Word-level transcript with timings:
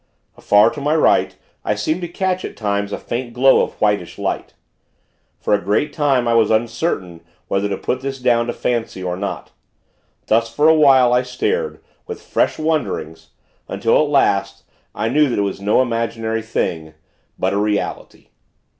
Afar 0.35 0.71
to 0.71 0.81
my 0.81 0.95
right, 0.95 1.35
I 1.63 1.75
seemed 1.75 2.01
to 2.01 2.07
catch, 2.07 2.43
at 2.43 2.57
times, 2.57 2.91
a 2.91 2.97
faint 2.97 3.33
glow 3.33 3.61
of 3.61 3.73
whitish 3.79 4.17
light. 4.17 4.55
For 5.37 5.53
a 5.53 5.61
great 5.61 5.93
time, 5.93 6.27
I 6.27 6.33
was 6.33 6.49
uncertain 6.49 7.21
whether 7.49 7.69
to 7.69 7.77
put 7.77 8.01
this 8.01 8.17
down 8.17 8.47
to 8.47 8.53
fancy 8.53 9.03
or 9.03 9.15
not. 9.15 9.51
Thus, 10.25 10.51
for 10.51 10.67
a 10.67 10.73
while, 10.73 11.13
I 11.13 11.21
stared, 11.21 11.83
with 12.07 12.19
fresh 12.19 12.57
wonderings; 12.57 13.29
until, 13.67 13.95
at 14.03 14.09
last, 14.09 14.63
I 14.95 15.07
knew 15.07 15.29
that 15.29 15.37
it 15.37 15.43
was 15.43 15.61
no 15.61 15.83
imaginary 15.83 16.41
thing; 16.41 16.95
but 17.37 17.53
a 17.53 17.57
reality. 17.57 18.29